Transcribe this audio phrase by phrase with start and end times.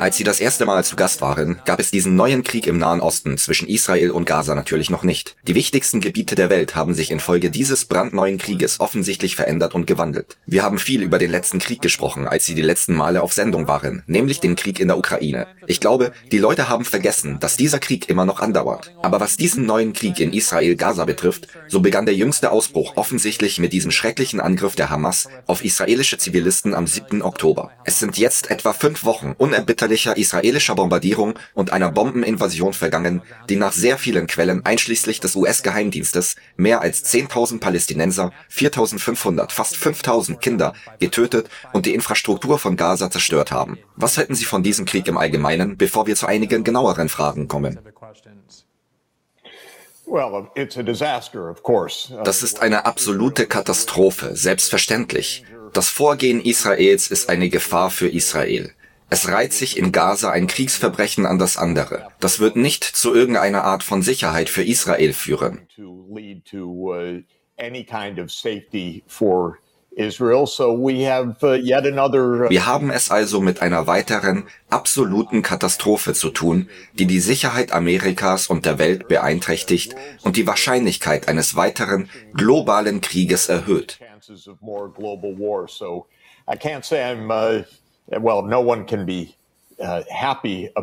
[0.00, 3.00] Als sie das erste Mal zu Gast waren, gab es diesen neuen Krieg im Nahen
[3.00, 5.36] Osten zwischen Israel und Gaza natürlich noch nicht.
[5.46, 10.38] Die wichtigsten Gebiete der Welt haben sich infolge dieses brandneuen Krieges offensichtlich verändert und gewandelt.
[10.46, 13.68] Wir haben viel über den letzten Krieg gesprochen, als sie die letzten Male auf Sendung
[13.68, 15.46] waren, nämlich den Krieg in der Ukraine.
[15.66, 18.94] Ich glaube, die Leute haben vergessen, dass dieser Krieg immer noch andauert.
[19.02, 23.74] Aber was diesen neuen Krieg in Israel-Gaza betrifft, so begann der jüngste Ausbruch offensichtlich mit
[23.74, 27.20] diesem schrecklichen Angriff der Hamas auf israelische Zivilisten am 7.
[27.20, 27.72] Oktober.
[27.84, 33.72] Es sind jetzt etwa fünf Wochen unerbitterlicher israelischer Bombardierung und einer Bombeninvasion vergangen, die nach
[33.72, 41.48] sehr vielen Quellen einschließlich des US-Geheimdienstes mehr als 10.000 Palästinenser, 4.500, fast 5.000 Kinder getötet
[41.72, 43.78] und die Infrastruktur von Gaza zerstört haben.
[43.96, 47.80] Was halten Sie von diesem Krieg im Allgemeinen, bevor wir zu einigen genaueren Fragen kommen?
[52.24, 55.44] Das ist eine absolute Katastrophe, selbstverständlich.
[55.72, 58.72] Das Vorgehen Israels ist eine Gefahr für Israel.
[59.12, 62.08] Es reiht sich in Gaza ein Kriegsverbrechen an das andere.
[62.20, 65.66] Das wird nicht zu irgendeiner Art von Sicherheit für Israel führen.
[72.50, 78.46] Wir haben es also mit einer weiteren absoluten Katastrophe zu tun, die die Sicherheit Amerikas
[78.46, 83.98] und der Welt beeinträchtigt und die Wahrscheinlichkeit eines weiteren globalen Krieges erhöht.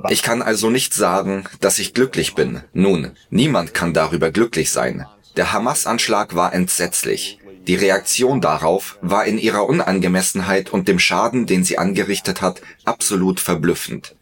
[0.10, 2.64] Ich kann also nicht sagen, dass ich glücklich bin.
[2.74, 5.06] Nun, niemand kann darüber glücklich sein.
[5.36, 7.40] Der Hamas-Anschlag war entsetzlich.
[7.68, 13.40] Die Reaktion darauf war in ihrer Unangemessenheit und dem Schaden, den sie angerichtet hat, absolut
[13.40, 14.16] verblüffend.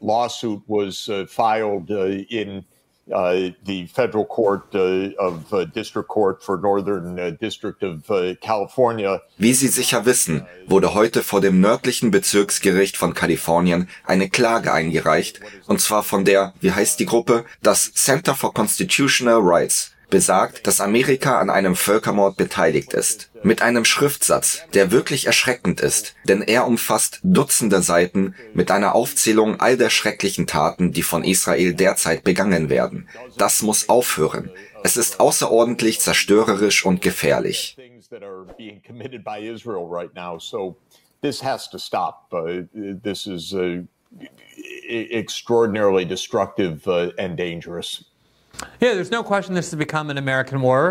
[0.00, 1.90] lawsuit was filed
[2.30, 2.64] in
[3.10, 8.34] uh, the federal court uh, of uh, district court for northern uh, district of uh,
[8.40, 9.20] California.
[9.38, 15.40] Wie Sie sicher wissen, wurde heute vor dem nördlichen Bezirksgericht von Kalifornien eine Klage eingereicht,
[15.66, 20.80] und zwar von der, wie heißt die Gruppe, das Center for Constitutional Rights besagt, dass
[20.80, 23.31] Amerika an einem Völkermord beteiligt ist.
[23.44, 29.60] Mit einem Schriftsatz, der wirklich erschreckend ist, denn er umfasst Dutzende Seiten mit einer Aufzählung
[29.60, 33.08] all der schrecklichen Taten, die von Israel derzeit begangen werden.
[33.38, 34.50] Das muss aufhören.
[34.84, 37.76] Es ist außerordentlich zerstörerisch und gefährlich.
[38.12, 38.16] Uh,
[42.34, 42.54] uh,
[44.88, 48.11] extraordinarily destructive uh, and dangerous.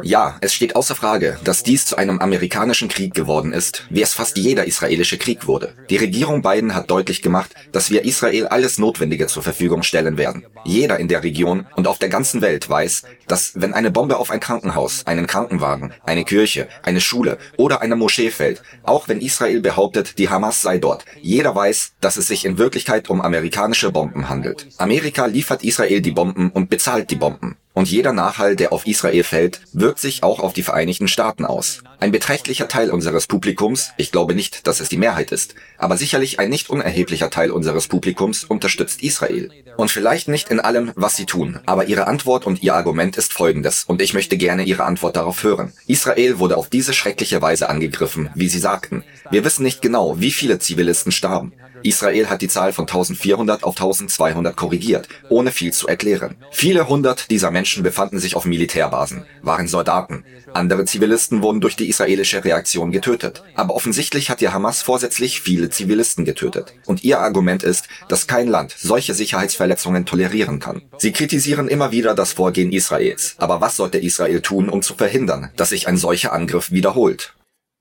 [0.03, 4.13] Ja, es steht außer Frage, dass dies zu einem amerikanischen Krieg geworden ist, wie es
[4.13, 5.73] fast jeder israelische Krieg wurde.
[5.89, 10.45] Die Regierung Biden hat deutlich gemacht, dass wir Israel alles Notwendige zur Verfügung stellen werden.
[10.63, 14.31] Jeder in der Region und auf der ganzen Welt weiß, dass wenn eine Bombe auf
[14.31, 19.61] ein Krankenhaus, einen Krankenwagen, eine Kirche, eine Schule oder eine Moschee fällt, auch wenn Israel
[19.61, 24.29] behauptet, die Hamas sei dort, jeder weiß, dass es sich in Wirklichkeit um amerikanische Bomben
[24.29, 24.67] handelt.
[24.77, 27.57] Amerika liefert Israel die Bomben und bezahlt die Bomben.
[27.73, 31.81] Und jeder Nachhall, der auf Israel fällt, wirkt sich auch auf die Vereinigten Staaten aus.
[31.99, 36.39] Ein beträchtlicher Teil unseres Publikums, ich glaube nicht, dass es die Mehrheit ist, aber sicherlich
[36.39, 39.51] ein nicht unerheblicher Teil unseres Publikums unterstützt Israel.
[39.77, 43.31] Und vielleicht nicht in allem, was sie tun, aber ihre Antwort und ihr Argument ist
[43.31, 45.71] folgendes, und ich möchte gerne ihre Antwort darauf hören.
[45.87, 49.03] Israel wurde auf diese schreckliche Weise angegriffen, wie sie sagten.
[49.29, 51.53] Wir wissen nicht genau, wie viele Zivilisten starben.
[51.83, 56.35] Israel hat die Zahl von 1400 auf 1200 korrigiert, ohne viel zu erklären.
[56.51, 60.23] Viele hundert dieser Menschen befanden sich auf Militärbasen, waren Soldaten.
[60.53, 63.43] Andere Zivilisten wurden durch die israelische Reaktion getötet.
[63.55, 66.73] Aber offensichtlich hat die Hamas vorsätzlich viele Zivilisten getötet.
[66.85, 70.81] Und ihr Argument ist, dass kein Land solche Sicherheitsverletzungen tolerieren kann.
[70.97, 73.35] Sie kritisieren immer wieder das Vorgehen Israels.
[73.37, 77.33] Aber was sollte Israel tun, um zu verhindern, dass sich ein solcher Angriff wiederholt?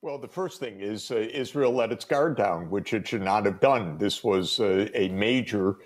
[0.03, 3.44] Well, the first thing is uh, Israel let its guard down, which it should not
[3.44, 3.99] have done.
[3.99, 5.77] This was uh, a major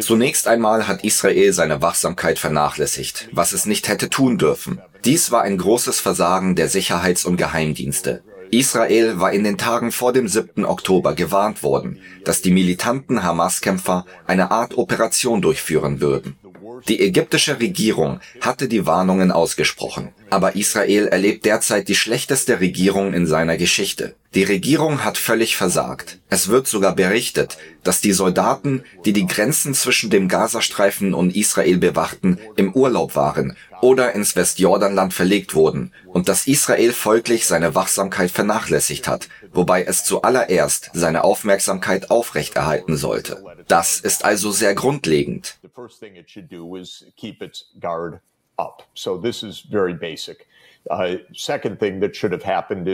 [0.00, 4.82] Zunächst einmal hat Israel seine Wachsamkeit vernachlässigt, was es nicht hätte tun dürfen.
[5.04, 8.22] Dies war ein großes Versagen der Sicherheits- und Geheimdienste.
[8.50, 10.64] Israel war in den Tagen vor dem 7.
[10.64, 16.36] Oktober gewarnt worden, dass die militanten Hamas-Kämpfer eine Art Operation durchführen würden.
[16.88, 23.26] Die ägyptische Regierung hatte die Warnungen ausgesprochen, aber Israel erlebt derzeit die schlechteste Regierung in
[23.26, 24.14] seiner Geschichte.
[24.34, 26.18] Die Regierung hat völlig versagt.
[26.28, 31.78] Es wird sogar berichtet, dass die Soldaten, die die Grenzen zwischen dem Gazastreifen und Israel
[31.78, 38.30] bewachten, im Urlaub waren oder ins Westjordanland verlegt wurden und dass Israel folglich seine Wachsamkeit
[38.30, 43.42] vernachlässigt hat, wobei es zuallererst seine Aufmerksamkeit aufrechterhalten sollte.
[43.68, 45.58] Das ist also sehr grundlegend.
[48.60, 48.82] up.
[48.94, 50.46] So this is very basic.
[50.90, 51.18] Uh,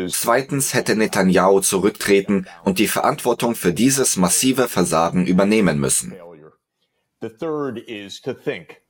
[0.09, 6.13] Zweitens hätte Netanyahu zurücktreten und die Verantwortung für dieses massive Versagen übernehmen müssen.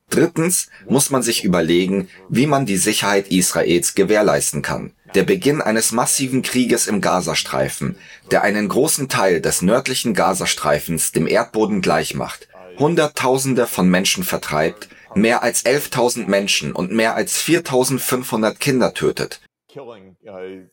[0.09, 4.93] Drittens muss man sich überlegen, wie man die Sicherheit Israels gewährleisten kann.
[5.15, 7.97] Der Beginn eines massiven Krieges im Gazastreifen,
[8.31, 15.43] der einen großen Teil des nördlichen Gazastreifens dem Erdboden gleichmacht, Hunderttausende von Menschen vertreibt, mehr
[15.43, 19.41] als 11.000 Menschen und mehr als 4.500 Kinder tötet.
[19.75, 20.67] Uh,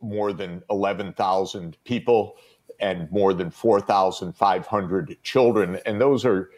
[0.00, 2.34] more than 11,000 people
[2.80, 5.78] and more than 4,500 children.
[5.86, 6.48] And those are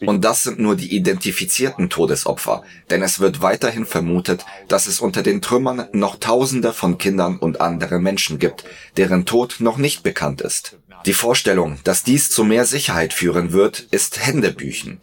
[0.00, 5.22] und das sind nur die identifizierten Todesopfer, denn es wird weiterhin vermutet, dass es unter
[5.22, 8.64] den Trümmern noch Tausende von Kindern und andere Menschen gibt,
[8.96, 10.76] deren Tod noch nicht bekannt ist.
[11.06, 15.00] Die Vorstellung, dass dies zu mehr Sicherheit führen wird, ist Händebüchen.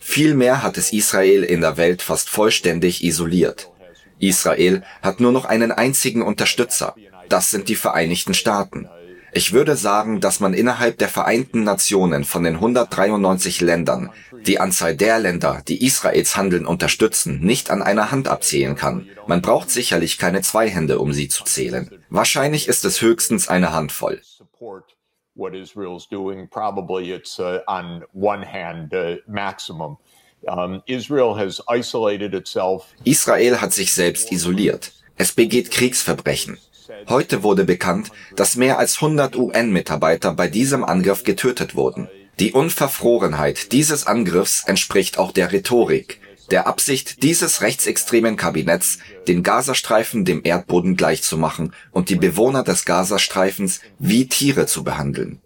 [0.00, 3.70] Vielmehr hat es Israel in der Welt fast vollständig isoliert.
[4.18, 6.94] Israel hat nur noch einen einzigen Unterstützer.
[7.28, 8.88] Das sind die Vereinigten Staaten.
[9.36, 14.12] Ich würde sagen, dass man innerhalb der Vereinten Nationen von den 193 Ländern
[14.46, 19.08] die Anzahl der Länder, die Israels Handeln unterstützen, nicht an einer Hand abzählen kann.
[19.26, 21.90] Man braucht sicherlich keine zwei Hände, um sie zu zählen.
[22.10, 24.22] Wahrscheinlich ist es höchstens eine Handvoll.
[33.04, 34.92] Israel hat sich selbst isoliert.
[35.16, 36.58] Es begeht Kriegsverbrechen.
[37.08, 42.08] Heute wurde bekannt, dass mehr als 100 UN-Mitarbeiter bei diesem Angriff getötet wurden.
[42.40, 46.20] Die Unverfrorenheit dieses Angriffs entspricht auch der Rhetorik,
[46.50, 48.98] der Absicht dieses rechtsextremen Kabinetts,
[49.28, 55.40] den Gazastreifen dem Erdboden gleichzumachen und die Bewohner des Gazastreifens wie Tiere zu behandeln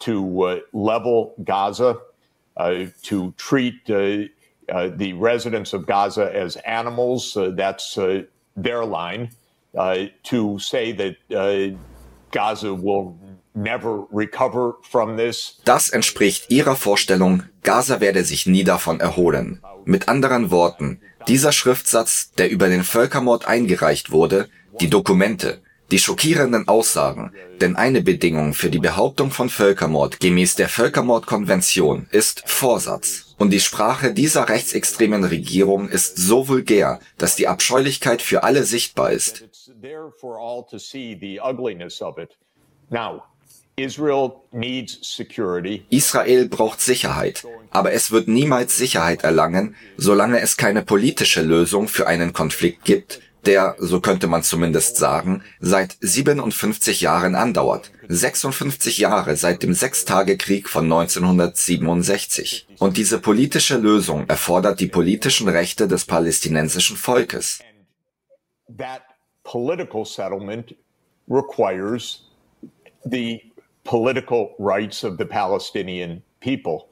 [0.00, 1.98] to uh, level Gaza,
[2.56, 4.28] uh, to treat uh,
[4.68, 7.36] the residents of Gaza as animals.
[7.56, 7.98] That's
[8.56, 9.30] their line.
[10.22, 11.16] to say that
[12.30, 13.16] Gaza will
[13.54, 15.58] never recover from this.
[15.64, 19.60] Das entspricht ihrer Vorstellung, Gaza werde sich nie davon erholen.
[19.84, 24.48] Mit anderen Worten, dieser Schriftsatz, der über den Völkermord eingereicht wurde,
[24.80, 30.68] die Dokumente, die schockierenden Aussagen, denn eine Bedingung für die Behauptung von Völkermord gemäß der
[30.68, 33.34] Völkermordkonvention ist Vorsatz.
[33.38, 39.12] Und die Sprache dieser rechtsextremen Regierung ist so vulgär, dass die Abscheulichkeit für alle sichtbar
[39.12, 39.44] ist.
[45.90, 52.06] Israel braucht Sicherheit, aber es wird niemals Sicherheit erlangen, solange es keine politische Lösung für
[52.06, 57.90] einen Konflikt gibt, der, so könnte man zumindest sagen, seit 57 Jahren andauert.
[58.08, 62.66] 56 Jahre seit dem Sechstagekrieg von 1967.
[62.78, 67.60] Und diese politische Lösung erfordert die politischen Rechte des palästinensischen Volkes.
[73.84, 76.88] Political rights of the Palestinian people.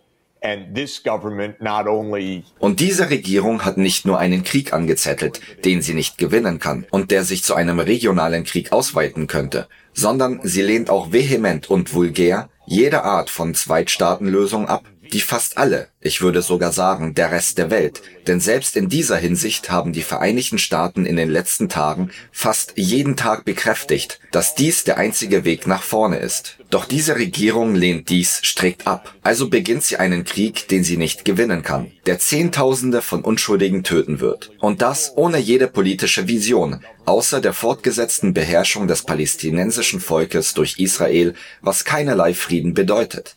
[2.59, 7.11] Und diese Regierung hat nicht nur einen Krieg angezettelt, den sie nicht gewinnen kann und
[7.11, 12.51] der sich zu einem regionalen Krieg ausweiten könnte, sondern sie lehnt auch vehement und vulgär
[12.67, 17.71] jede Art von Zweitstaatenlösung ab die fast alle, ich würde sogar sagen der Rest der
[17.71, 22.73] Welt, denn selbst in dieser Hinsicht haben die Vereinigten Staaten in den letzten Tagen fast
[22.75, 26.59] jeden Tag bekräftigt, dass dies der einzige Weg nach vorne ist.
[26.69, 31.25] Doch diese Regierung lehnt dies strikt ab, also beginnt sie einen Krieg, den sie nicht
[31.25, 34.51] gewinnen kann, der Zehntausende von Unschuldigen töten wird.
[34.59, 41.35] Und das ohne jede politische Vision, außer der fortgesetzten Beherrschung des palästinensischen Volkes durch Israel,
[41.61, 43.37] was keinerlei Frieden bedeutet.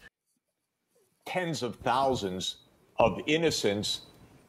[1.27, 2.57] Tens of thousands
[2.99, 4.01] of innocents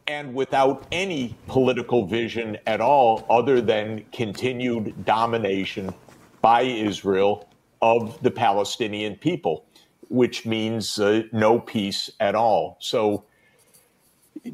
[0.06, 5.94] and without any political vision at all other than continued domination
[6.40, 7.49] by Israel
[7.82, 9.66] of the Palestinian people,
[10.08, 12.78] which means uh, no peace at all.
[12.80, 13.25] So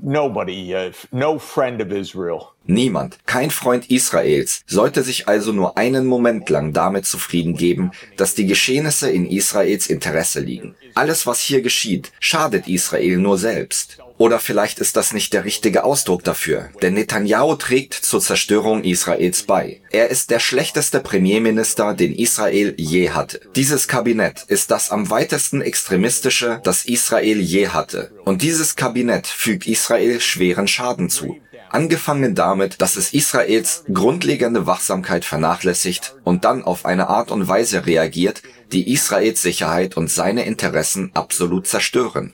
[0.02, 2.53] Nobody, uh, no friend of Israel.
[2.66, 8.34] Niemand, kein Freund Israels, sollte sich also nur einen Moment lang damit zufrieden geben, dass
[8.34, 10.74] die Geschehnisse in Israels Interesse liegen.
[10.94, 13.98] Alles, was hier geschieht, schadet Israel nur selbst.
[14.16, 19.42] Oder vielleicht ist das nicht der richtige Ausdruck dafür, denn Netanyahu trägt zur Zerstörung Israels
[19.42, 19.80] bei.
[19.90, 23.40] Er ist der schlechteste Premierminister, den Israel je hatte.
[23.56, 28.12] Dieses Kabinett ist das am weitesten extremistische, das Israel je hatte.
[28.24, 31.36] Und dieses Kabinett fügt Israel schweren Schaden zu.
[31.74, 37.84] Angefangen damit, dass es Israels grundlegende Wachsamkeit vernachlässigt und dann auf eine Art und Weise
[37.84, 42.32] reagiert, die Israels Sicherheit und seine Interessen absolut zerstören.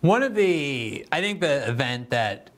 [0.00, 2.52] One of the, I think the event that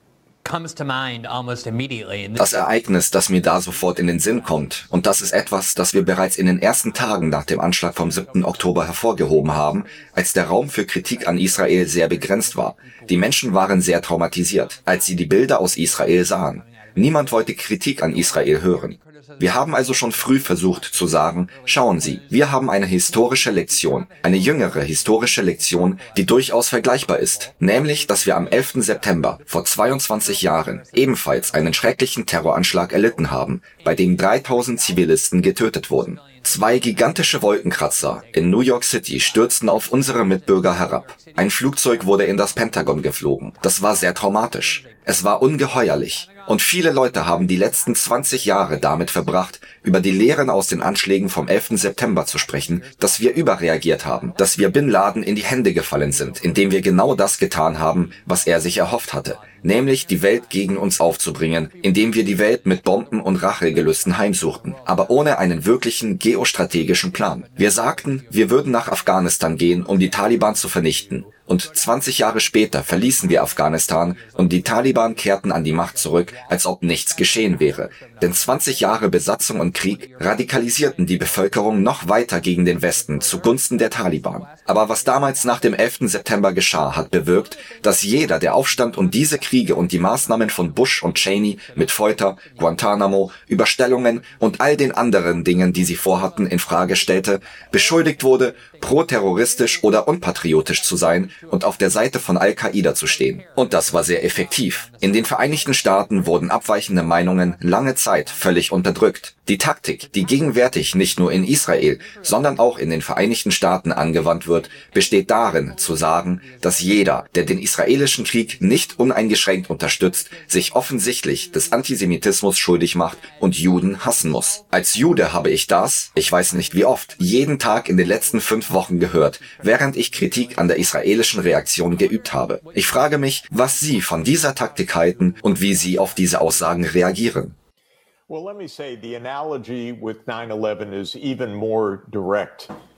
[2.35, 5.95] das Ereignis, das mir da sofort in den Sinn kommt, und das ist etwas, das
[5.95, 8.45] wir bereits in den ersten Tagen nach dem Anschlag vom 7.
[8.45, 12.76] Oktober hervorgehoben haben, als der Raum für Kritik an Israel sehr begrenzt war.
[13.09, 16.62] Die Menschen waren sehr traumatisiert, als sie die Bilder aus Israel sahen.
[16.95, 18.99] Niemand wollte Kritik an Israel hören.
[19.38, 24.06] Wir haben also schon früh versucht zu sagen, schauen Sie, wir haben eine historische Lektion,
[24.22, 28.75] eine jüngere historische Lektion, die durchaus vergleichbar ist, nämlich, dass wir am 11.
[28.76, 35.90] September vor 22 Jahren ebenfalls einen schrecklichen Terroranschlag erlitten haben, bei dem 3000 Zivilisten getötet
[35.90, 36.20] wurden.
[36.42, 41.14] Zwei gigantische Wolkenkratzer in New York City stürzten auf unsere Mitbürger herab.
[41.37, 43.52] Ein Flugzeug wurde in das Pentagon geflogen.
[43.62, 44.84] Das war sehr traumatisch.
[45.04, 46.28] Es war ungeheuerlich.
[46.50, 50.83] Und viele Leute haben die letzten 20 Jahre damit verbracht, über die Lehren aus den
[50.83, 51.78] Anschlägen vom 11.
[51.78, 56.11] September zu sprechen, dass wir überreagiert haben, dass wir Bin Laden in die Hände gefallen
[56.11, 60.50] sind, indem wir genau das getan haben, was er sich erhofft hatte, nämlich die Welt
[60.50, 65.64] gegen uns aufzubringen, indem wir die Welt mit Bomben und Rachegelüsten heimsuchten, aber ohne einen
[65.64, 67.45] wirklichen geostrategischen Plan.
[67.57, 71.25] Wir sagten, wir würden nach Afghanistan gehen, um die Taliban zu vernichten.
[71.50, 76.33] Und 20 Jahre später verließen wir Afghanistan und die Taliban kehrten an die Macht zurück,
[76.49, 77.90] als ob nichts geschehen wäre.
[78.23, 83.79] Denn 20 Jahre Besatzung und Krieg radikalisierten die Bevölkerung noch weiter gegen den Westen zugunsten
[83.79, 84.47] der Taliban.
[84.64, 86.02] Aber was damals nach dem 11.
[86.02, 90.75] September geschah, hat bewirkt, dass jeder der Aufstand und diese Kriege und die Maßnahmen von
[90.75, 96.47] Bush und Cheney mit Folter, Guantanamo, Überstellungen und all den anderen Dingen, die sie vorhatten,
[96.47, 97.40] in Frage stellte,
[97.73, 103.42] beschuldigt wurde, pro-terroristisch oder unpatriotisch zu sein und auf der Seite von Al-Qaida zu stehen.
[103.57, 104.92] Und das war sehr effektiv.
[105.00, 109.35] In den Vereinigten Staaten wurden abweichende Meinungen lange Zeit völlig unterdrückt.
[109.49, 114.47] Die Taktik, die gegenwärtig nicht nur in Israel, sondern auch in den Vereinigten Staaten angewandt
[114.47, 119.39] wird, besteht darin, zu sagen, dass jeder, der den israelischen Krieg nicht uneingeschränkt
[119.70, 124.64] unterstützt, sich offensichtlich des Antisemitismus schuldig macht und Juden hassen muss.
[124.70, 128.40] Als Jude habe ich das, ich weiß nicht wie oft, jeden Tag in den letzten
[128.40, 132.61] fünf Wochen gehört, während ich Kritik an der israelischen Reaktion geübt habe.
[132.75, 136.85] Ich frage mich, was Sie von dieser Taktik halten und wie Sie auf diese Aussagen
[136.85, 137.54] reagieren.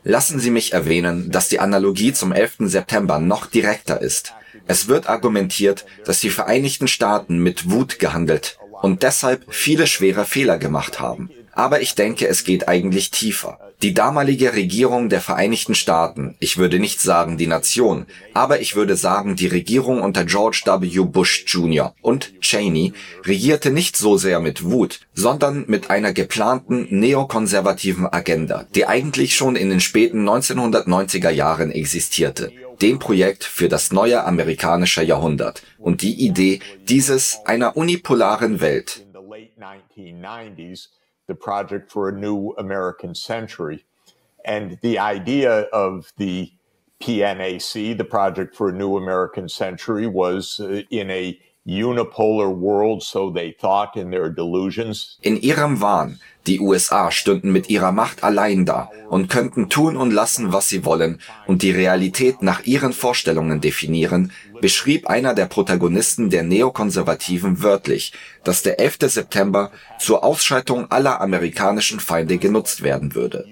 [0.04, 2.56] Lassen Sie mich erwähnen, dass die Analogie zum 11.
[2.68, 4.34] September noch direkter ist.
[4.66, 10.58] Es wird argumentiert, dass die Vereinigten Staaten mit Wut gehandelt und deshalb viele schwere Fehler
[10.58, 11.30] gemacht haben.
[11.52, 13.58] Aber ich denke, es geht eigentlich tiefer.
[13.82, 18.96] Die damalige Regierung der Vereinigten Staaten, ich würde nicht sagen die Nation, aber ich würde
[18.96, 21.04] sagen die Regierung unter George W.
[21.04, 21.94] Bush Jr.
[22.00, 22.92] und Cheney
[23.24, 29.56] regierte nicht so sehr mit Wut, sondern mit einer geplanten neokonservativen Agenda, die eigentlich schon
[29.56, 36.14] in den späten 1990er Jahren existierte dem Projekt für das neue amerikanische Jahrhundert und die
[36.26, 39.06] Idee dieses einer unipolaren Welt.
[41.32, 43.84] The project for a new American century.
[44.44, 45.52] And the idea
[45.84, 46.52] of the
[47.00, 53.30] PNAC, the Project for a New American Century, was uh, in a unipolar world, so
[53.30, 55.16] they thought in their delusions.
[55.22, 60.10] In ihrem Wahn, die USA stünden mit ihrer Macht allein da und könnten tun und
[60.10, 66.30] lassen, was sie wollen und die Realität nach ihren Vorstellungen definieren, beschrieb einer der Protagonisten
[66.30, 68.12] der Neokonservativen wörtlich,
[68.44, 68.98] dass der 11.
[69.02, 73.46] September zur Ausschaltung aller amerikanischen Feinde genutzt werden würde.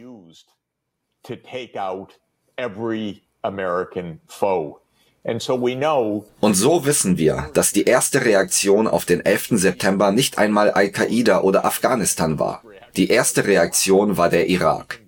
[6.41, 9.49] Und so wissen wir, dass die erste Reaktion auf den 11.
[9.53, 12.63] September nicht einmal Al-Qaida oder Afghanistan war.
[12.97, 15.01] Die erste Reaktion war der Irak.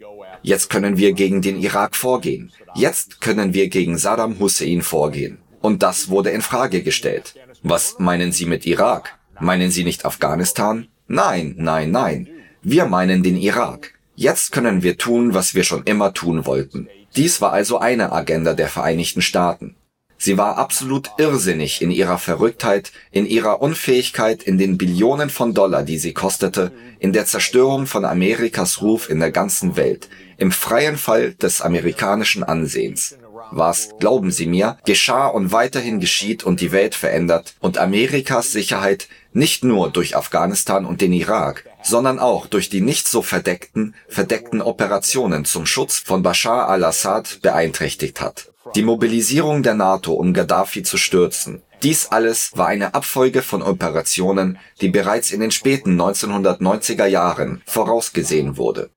[0.42, 2.52] Jetzt können wir gegen den Irak vorgehen.
[2.75, 5.38] Jetzt können wir gegen Saddam Hussein vorgehen.
[5.61, 7.35] Und das wurde in Frage gestellt.
[7.62, 9.19] Was meinen Sie mit Irak?
[9.40, 10.88] Meinen Sie nicht Afghanistan?
[11.07, 12.28] Nein, nein, nein.
[12.62, 13.95] Wir meinen den Irak.
[14.14, 16.88] Jetzt können wir tun, was wir schon immer tun wollten.
[17.16, 19.76] Dies war also eine Agenda der Vereinigten Staaten.
[20.24, 25.82] Sie war absolut irrsinnig in ihrer Verrücktheit, in ihrer Unfähigkeit, in den Billionen von Dollar,
[25.82, 30.96] die sie kostete, in der Zerstörung von Amerikas Ruf in der ganzen Welt, im freien
[30.96, 33.16] Fall des amerikanischen Ansehens.
[33.50, 39.08] Was, glauben Sie mir, geschah und weiterhin geschieht und die Welt verändert und Amerikas Sicherheit
[39.32, 44.62] nicht nur durch Afghanistan und den Irak, sondern auch durch die nicht so verdeckten, verdeckten
[44.62, 48.51] Operationen zum Schutz von Bashar al-Assad beeinträchtigt hat.
[48.75, 51.62] Die Mobilisierung der NATO, um Gaddafi zu stürzen.
[51.83, 58.57] Dies alles war eine Abfolge von Operationen, die bereits in den späten 1990er Jahren vorausgesehen
[58.57, 58.90] wurde.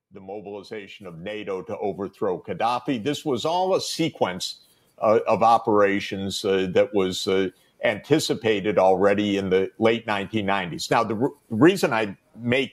[4.98, 7.48] uh, of operations uh, that was uh,
[7.82, 10.90] anticipated already in the late 1990s.
[10.90, 12.72] Now, the, re- reason I make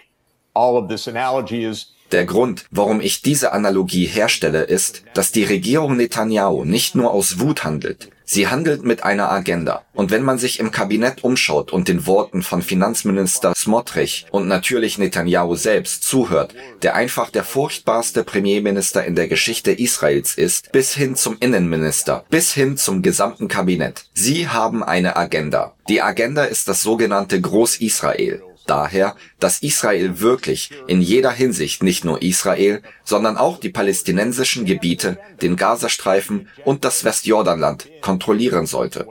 [2.14, 7.40] Der Grund, warum ich diese Analogie herstelle, ist, dass die Regierung Netanyahu nicht nur aus
[7.40, 8.10] Wut handelt.
[8.24, 9.84] Sie handelt mit einer Agenda.
[9.94, 14.98] Und wenn man sich im Kabinett umschaut und den Worten von Finanzminister Smotrich und natürlich
[14.98, 21.16] Netanyahu selbst zuhört, der einfach der furchtbarste Premierminister in der Geschichte Israels ist, bis hin
[21.16, 24.06] zum Innenminister, bis hin zum gesamten Kabinett.
[24.14, 25.74] Sie haben eine Agenda.
[25.90, 32.22] Die Agenda ist das sogenannte Groß-Israel daher, dass Israel wirklich in jeder Hinsicht nicht nur
[32.22, 39.08] Israel, sondern auch die palästinensischen Gebiete, den Gazastreifen und das Westjordanland kontrollieren sollte.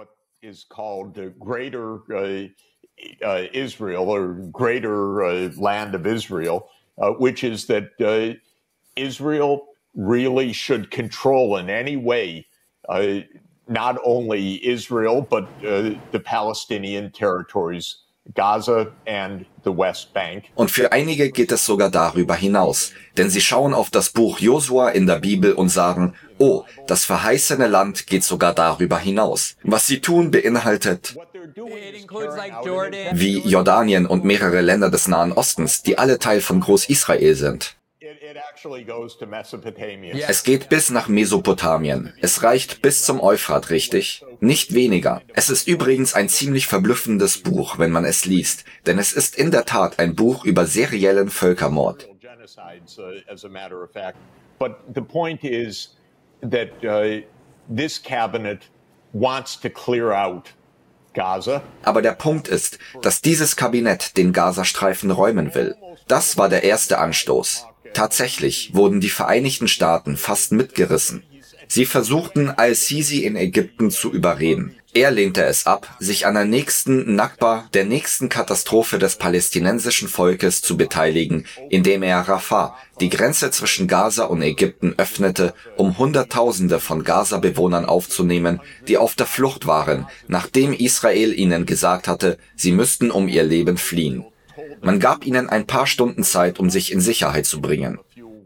[8.94, 9.62] Israel
[9.94, 12.46] really should control in any way
[12.88, 13.20] uh,
[13.68, 18.01] not only Israel, but uh, the Palestinian territories,
[18.34, 20.44] Gaza and the West Bank.
[20.54, 24.90] Und für einige geht es sogar darüber hinaus, denn sie schauen auf das Buch Josua
[24.90, 29.56] in der Bibel und sagen, oh, das verheißene Land geht sogar darüber hinaus.
[29.64, 31.16] Was sie tun beinhaltet,
[33.12, 37.76] wie Jordanien und mehrere Länder des Nahen Ostens, die alle Teil von Groß-Israel sind.
[40.28, 42.12] Es geht bis nach Mesopotamien.
[42.20, 44.24] Es reicht bis zum Euphrat, richtig?
[44.40, 45.22] Nicht weniger.
[45.34, 49.50] Es ist übrigens ein ziemlich verblüffendes Buch, wenn man es liest, denn es ist in
[49.50, 52.08] der Tat ein Buch über seriellen Völkermord.
[52.98, 54.14] uh.
[54.58, 55.96] But the point is
[56.42, 57.22] that uh,
[57.68, 58.70] this cabinet
[59.12, 60.52] wants to clear out
[61.14, 61.62] Gaza.
[61.82, 65.76] Aber der Punkt ist, dass dieses Kabinett den Gazastreifen räumen will.
[66.08, 67.66] Das war der erste Anstoß.
[67.94, 71.22] Tatsächlich wurden die Vereinigten Staaten fast mitgerissen.
[71.68, 74.76] Sie versuchten Al-Sisi in Ägypten zu überreden.
[74.94, 80.60] Er lehnte es ab, sich an der nächsten Nakba, der nächsten Katastrophe des palästinensischen Volkes
[80.60, 87.04] zu beteiligen, indem er Rafah, die Grenze zwischen Gaza und Ägypten öffnete, um Hunderttausende von
[87.04, 93.28] Gaza-Bewohnern aufzunehmen, die auf der Flucht waren, nachdem Israel ihnen gesagt hatte, sie müssten um
[93.28, 94.26] ihr Leben fliehen.
[94.80, 97.98] Man gab ihnen ein paar Stunden Zeit, um sich in Sicherheit zu bringen.
[98.18, 98.44] Uh.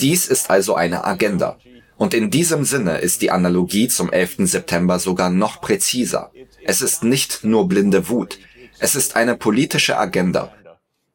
[0.00, 1.58] Dies ist also eine Agenda.
[1.96, 4.48] Und in diesem Sinne ist die Analogie zum 11.
[4.48, 6.30] September sogar noch präziser.
[6.64, 8.38] Es ist nicht nur blinde Wut.
[8.78, 10.52] Es ist eine politische Agenda.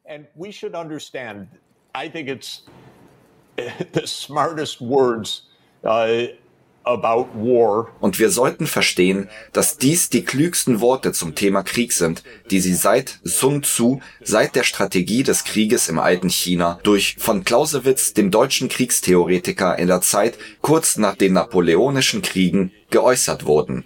[0.06, 1.48] And we should understand,
[1.94, 2.64] I think it's
[3.56, 5.48] the smartest words
[5.82, 6.26] uh,
[8.00, 12.74] Und wir sollten verstehen, dass dies die klügsten Worte zum Thema Krieg sind, die sie
[12.74, 18.30] seit Sun Tzu, seit der Strategie des Krieges im alten China, durch von Clausewitz, dem
[18.30, 23.84] deutschen Kriegstheoretiker in der Zeit kurz nach den napoleonischen Kriegen, geäußert wurden.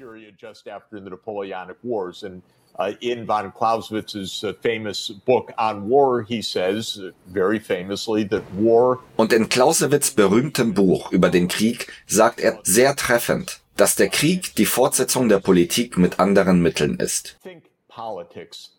[2.79, 8.43] Uh, in von Clausewitz's uh, famous book on war, he says uh, very famously that
[8.57, 14.09] war Und in Clausewitz berühmtem Buch über den Krieg sagt er sehr treffend, dass der
[14.09, 17.37] Krieg die Fortsetzung der Politik mit anderen Mitteln ist.
[17.43, 18.71] think politics.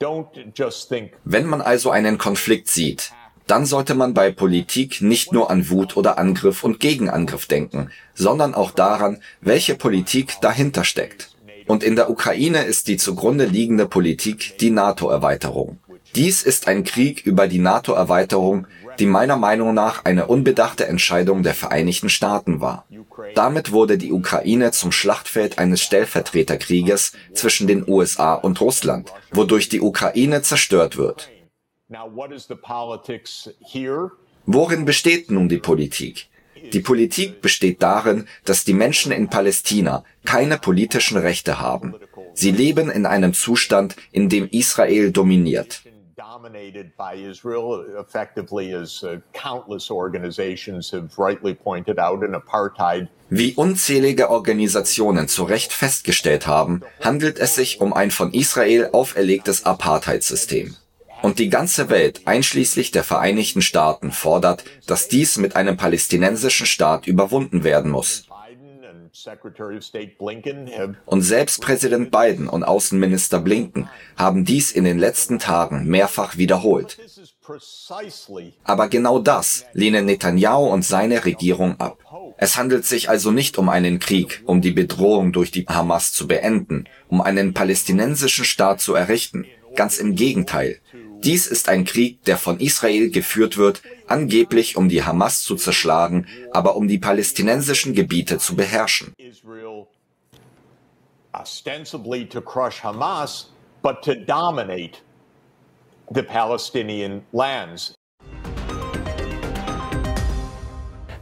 [0.00, 3.12] Don't just think Wenn man also einen Konflikt sieht,
[3.46, 8.54] dann sollte man bei Politik nicht nur an Wut oder Angriff und Gegenangriff denken, sondern
[8.54, 11.30] auch daran, welche Politik dahinter steckt.
[11.70, 15.78] Und in der Ukraine ist die zugrunde liegende Politik die NATO-Erweiterung.
[16.16, 18.66] Dies ist ein Krieg über die NATO-Erweiterung,
[18.98, 22.88] die meiner Meinung nach eine unbedachte Entscheidung der Vereinigten Staaten war.
[23.36, 29.80] Damit wurde die Ukraine zum Schlachtfeld eines Stellvertreterkrieges zwischen den USA und Russland, wodurch die
[29.80, 31.30] Ukraine zerstört wird.
[34.44, 36.30] Worin besteht nun die Politik?
[36.72, 41.94] Die Politik besteht darin, dass die Menschen in Palästina keine politischen Rechte haben.
[42.34, 45.82] Sie leben in einem Zustand, in dem Israel dominiert.
[46.22, 46.48] Uh,
[53.30, 59.64] Wie unzählige Organisationen zu Recht festgestellt haben, handelt es sich um ein von Israel auferlegtes
[59.64, 60.76] Apartheidsystem.
[61.22, 67.06] Und die ganze Welt, einschließlich der Vereinigten Staaten, fordert, dass dies mit einem palästinensischen Staat
[67.06, 68.26] überwunden werden muss.
[71.06, 76.98] Und selbst Präsident Biden und Außenminister Blinken haben dies in den letzten Tagen mehrfach wiederholt.
[78.64, 81.98] Aber genau das lehnen Netanyahu und seine Regierung ab.
[82.38, 86.26] Es handelt sich also nicht um einen Krieg, um die Bedrohung durch die Hamas zu
[86.26, 89.44] beenden, um einen palästinensischen Staat zu errichten.
[89.74, 90.80] Ganz im Gegenteil.
[91.22, 96.26] Dies ist ein Krieg, der von Israel geführt wird, angeblich um die Hamas zu zerschlagen,
[96.52, 99.12] aber um die palästinensischen Gebiete zu beherrschen.
[102.82, 103.50] Hamas,
[106.72, 106.82] the
[107.32, 107.99] lands.